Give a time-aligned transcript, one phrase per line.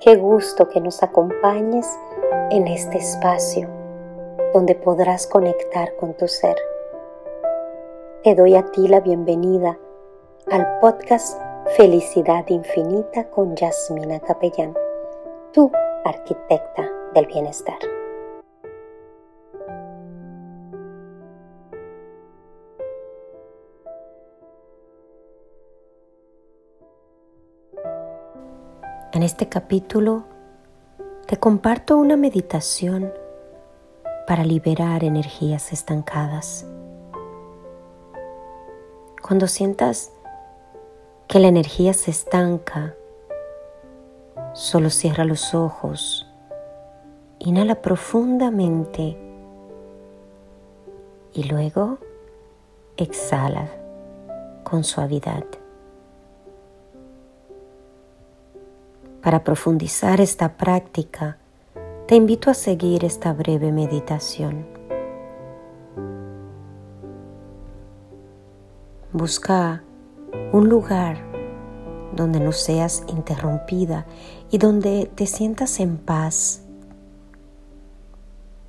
[0.00, 1.86] Qué gusto que nos acompañes
[2.50, 3.68] en este espacio
[4.54, 6.56] donde podrás conectar con tu ser.
[8.24, 9.78] Te doy a ti la bienvenida
[10.50, 11.38] al podcast
[11.76, 14.74] Felicidad Infinita con Yasmina Capellán,
[15.52, 15.70] tu
[16.06, 17.99] arquitecta del bienestar.
[29.20, 30.24] En este capítulo
[31.26, 33.12] te comparto una meditación
[34.26, 36.66] para liberar energías estancadas.
[39.20, 40.10] Cuando sientas
[41.28, 42.94] que la energía se estanca,
[44.54, 46.26] solo cierra los ojos,
[47.40, 49.18] inhala profundamente
[51.34, 51.98] y luego
[52.96, 53.68] exhala
[54.64, 55.44] con suavidad.
[59.22, 61.36] Para profundizar esta práctica,
[62.06, 64.66] te invito a seguir esta breve meditación.
[69.12, 69.82] Busca
[70.52, 71.18] un lugar
[72.16, 74.06] donde no seas interrumpida
[74.50, 76.62] y donde te sientas en paz.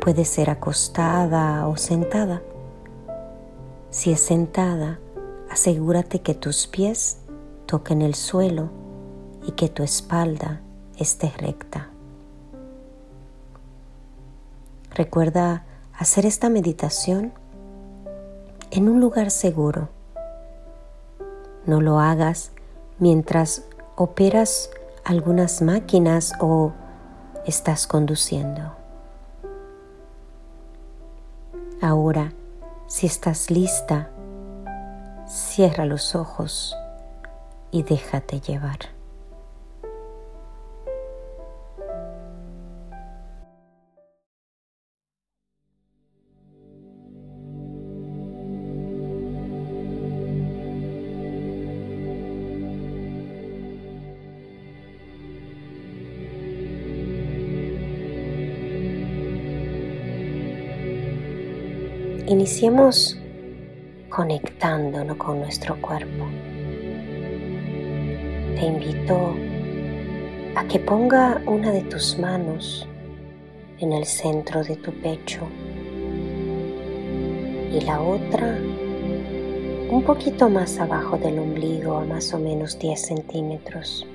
[0.00, 2.42] Puede ser acostada o sentada.
[3.90, 4.98] Si es sentada,
[5.48, 7.18] asegúrate que tus pies
[7.66, 8.81] toquen el suelo
[9.42, 10.60] y que tu espalda
[10.96, 11.88] esté recta.
[14.94, 15.64] Recuerda
[15.98, 17.32] hacer esta meditación
[18.70, 19.88] en un lugar seguro.
[21.66, 22.52] No lo hagas
[22.98, 23.64] mientras
[23.96, 24.70] operas
[25.04, 26.72] algunas máquinas o
[27.46, 28.74] estás conduciendo.
[31.80, 32.32] Ahora,
[32.86, 34.10] si estás lista,
[35.26, 36.76] cierra los ojos
[37.70, 39.01] y déjate llevar.
[62.32, 63.18] Iniciemos
[64.08, 66.24] conectándonos con nuestro cuerpo.
[68.58, 69.36] Te invito
[70.56, 72.88] a que ponga una de tus manos
[73.80, 75.42] en el centro de tu pecho
[77.70, 78.58] y la otra
[79.90, 84.06] un poquito más abajo del ombligo a más o menos 10 centímetros.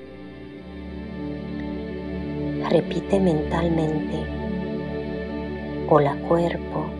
[2.68, 4.26] Repite mentalmente,
[5.88, 6.97] hola cuerpo,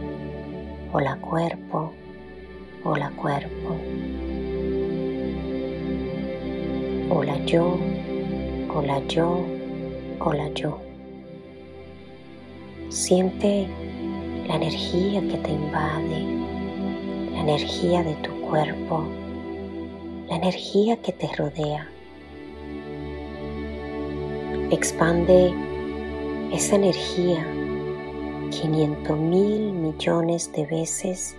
[0.90, 1.92] hola cuerpo,
[2.82, 3.76] hola cuerpo.
[7.10, 7.78] Hola yo,
[8.74, 9.44] hola yo,
[10.18, 10.78] hola yo.
[12.88, 13.68] Siente
[14.46, 16.24] la energía que te invade,
[17.32, 19.04] la energía de tu cuerpo,
[20.28, 21.86] la energía que te rodea.
[24.70, 25.52] Expande
[26.50, 27.46] esa energía
[28.50, 31.36] 500 mil millones de veces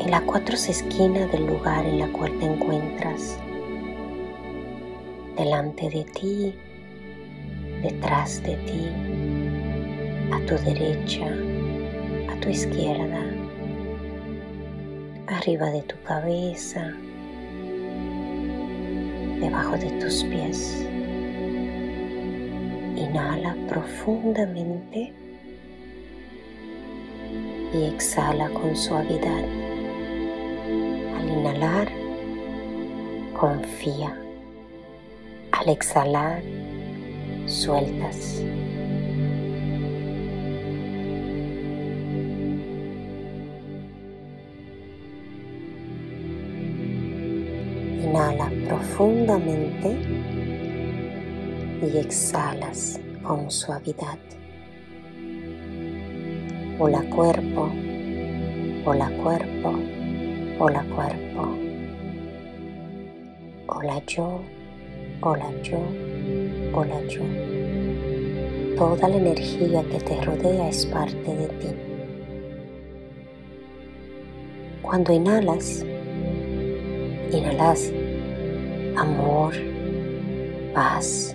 [0.00, 3.38] en las cuatro esquinas del lugar en la cual te encuentras,
[5.36, 6.54] delante de ti,
[7.82, 8.88] detrás de ti,
[10.32, 11.26] a tu derecha,
[12.30, 13.22] a tu izquierda,
[15.28, 16.92] arriba de tu cabeza,
[19.40, 20.86] debajo de tus pies.
[23.02, 25.12] Inhala profundamente
[27.74, 29.42] y exhala con suavidad.
[31.16, 31.88] Al inhalar,
[33.34, 34.16] confía.
[35.50, 36.42] Al exhalar,
[37.46, 38.40] sueltas.
[48.04, 50.31] Inhala profundamente
[51.82, 54.18] y exhalas con suavidad.
[56.78, 57.72] Hola cuerpo,
[58.84, 59.74] hola cuerpo,
[60.60, 61.58] hola cuerpo.
[63.66, 64.40] Hola yo,
[65.22, 65.80] hola yo,
[66.72, 67.22] hola yo.
[68.76, 71.68] Toda la energía que te rodea es parte de ti.
[74.82, 75.84] Cuando inhalas,
[77.32, 77.92] inhalas
[78.96, 79.54] amor,
[80.74, 81.34] paz,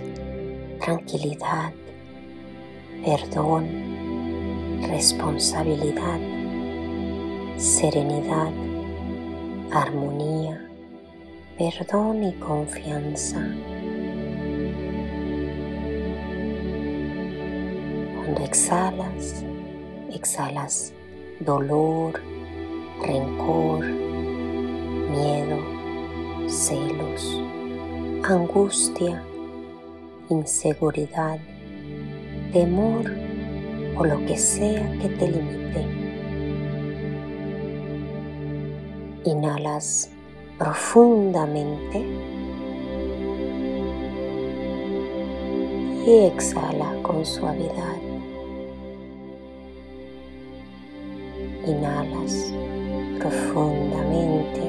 [0.80, 1.72] tranquilidad,
[3.04, 3.68] perdón,
[4.88, 6.20] responsabilidad,
[7.56, 8.52] serenidad,
[9.72, 10.68] armonía,
[11.58, 13.40] perdón y confianza.
[18.16, 19.44] Cuando exhalas,
[20.12, 20.92] exhalas
[21.40, 22.20] dolor,
[23.00, 23.84] rencor,
[25.10, 25.58] miedo,
[26.48, 27.42] celos,
[28.24, 29.22] angustia,
[30.30, 31.38] inseguridad,
[32.52, 33.10] temor
[33.96, 35.86] o lo que sea que te limite.
[39.24, 40.10] Inhalas
[40.58, 42.04] profundamente
[46.06, 47.96] y exhala con suavidad.
[51.66, 52.52] Inhalas
[53.18, 54.62] profundamente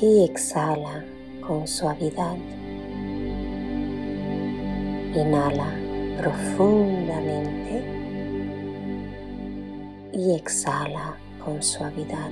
[0.00, 1.04] y exhala
[1.48, 2.36] con suavidad.
[5.14, 5.72] Inhala
[6.18, 7.82] profundamente
[10.12, 12.28] y exhala con suavidad.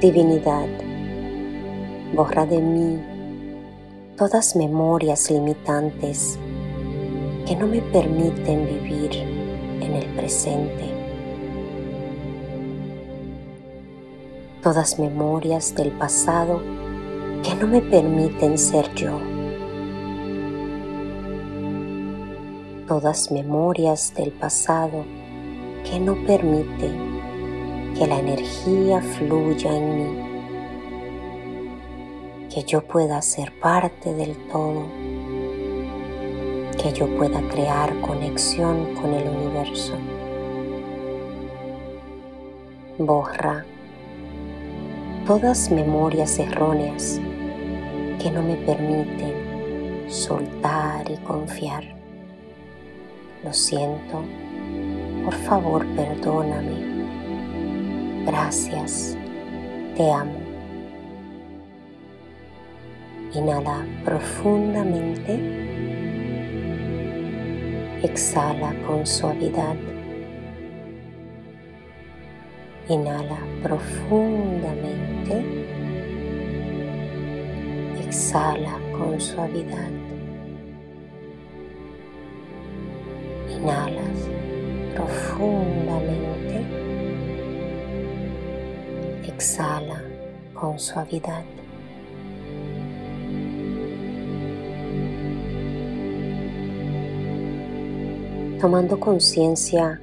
[0.00, 0.66] Divinidad,
[2.16, 2.98] borra de mí
[4.16, 6.36] todas memorias limitantes
[7.46, 9.12] que no me permiten vivir
[9.80, 10.95] en el presente.
[14.66, 16.60] Todas memorias del pasado
[17.44, 19.16] que no me permiten ser yo.
[22.88, 25.04] Todas memorias del pasado
[25.88, 30.16] que no permiten que la energía fluya en mí,
[32.52, 34.82] que yo pueda ser parte del todo,
[36.82, 39.94] que yo pueda crear conexión con el universo.
[42.98, 43.64] Borra
[45.26, 47.20] todas memorias erróneas
[48.22, 51.84] que no me permiten soltar y confiar.
[53.44, 54.22] Lo siento,
[55.24, 56.96] por favor perdóname
[58.26, 59.16] Gracias,
[59.96, 60.34] te amo.
[63.32, 65.38] Inhala profundamente.
[68.02, 69.76] Exhala con suavidad.
[72.88, 75.44] Inhala profundamente.
[78.06, 79.90] Exhala con suavidad.
[83.50, 84.28] Inhalas
[84.94, 86.86] profundamente
[89.36, 90.02] exhala
[90.54, 91.44] con suavidad.
[98.60, 100.00] Tomando conciencia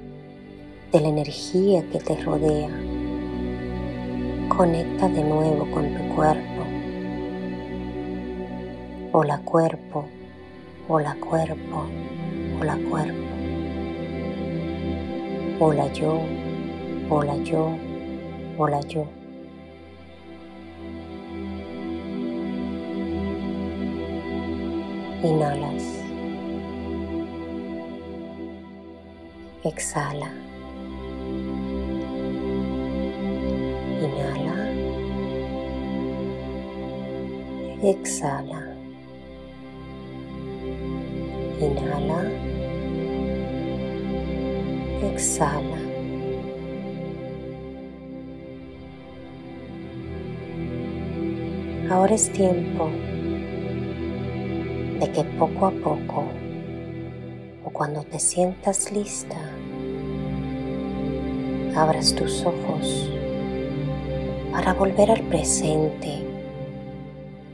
[0.94, 2.70] de la energía que te rodea,
[4.48, 6.64] conecta de nuevo con tu cuerpo.
[9.12, 10.06] Hola cuerpo,
[10.88, 11.86] hola cuerpo,
[12.60, 13.24] hola cuerpo.
[15.60, 16.20] Hola yo,
[17.10, 17.70] hola yo,
[18.60, 19.08] hola yo.
[25.24, 26.04] Inhalas.
[29.64, 30.53] Exhala.
[37.84, 38.64] Exhala.
[41.60, 42.32] Inhala.
[45.04, 45.80] Exhala.
[51.90, 52.90] Ahora es tiempo
[55.02, 56.24] de que poco a poco
[57.66, 59.36] o cuando te sientas lista,
[61.76, 63.12] abras tus ojos
[64.54, 66.33] para volver al presente,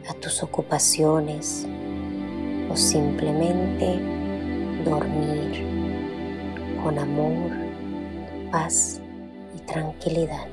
[0.09, 1.65] a tus ocupaciones
[2.69, 3.99] o simplemente
[4.83, 5.63] dormir
[6.83, 7.51] con amor,
[8.51, 8.99] paz
[9.55, 10.47] y tranquilidad.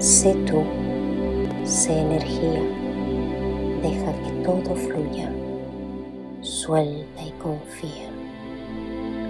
[0.00, 0.64] Sé tú,
[1.64, 2.62] sé energía
[3.84, 5.30] Deja que todo fluya.
[6.40, 8.08] Suelta y confía.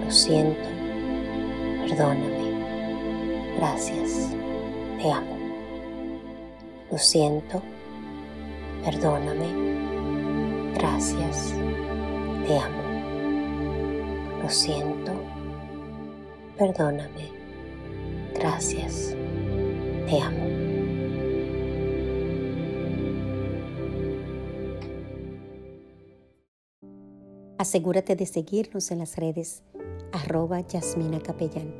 [0.05, 0.69] Lo siento.
[1.81, 3.57] Perdóname.
[3.57, 4.29] Gracias.
[4.97, 5.37] Te amo.
[6.89, 7.61] Lo siento.
[8.85, 10.75] Perdóname.
[10.75, 11.55] Gracias.
[12.45, 12.83] Te amo.
[14.43, 15.11] Lo siento.
[16.55, 17.31] Perdóname.
[18.35, 19.15] Gracias.
[20.05, 20.45] Te amo.
[27.57, 29.63] Asegúrate de seguirnos en las redes
[30.11, 31.73] arroba Yasmina Capellán.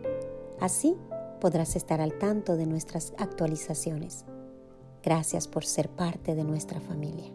[0.59, 0.97] Así
[1.39, 4.25] podrás estar al tanto de nuestras actualizaciones.
[5.05, 7.34] Gracias por ser parte de nuestra familia.